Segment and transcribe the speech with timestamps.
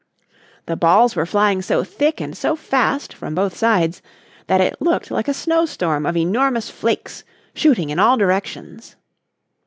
[0.65, 4.01] The balls were flying so thick and so fast, from both sides,
[4.47, 8.95] that it looked like a snow storm of enormous flakes shooting in all directions.